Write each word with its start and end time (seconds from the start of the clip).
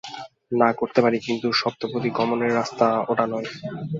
না 0.51 0.69
করতে 0.79 0.99
পারে 1.03 1.17
কিন্তু 1.25 1.47
সপ্তপদী 1.61 2.09
গমনের 2.17 2.51
রাস্তা 2.55 2.87
ওটা 3.11 3.25
নয়। 3.27 3.47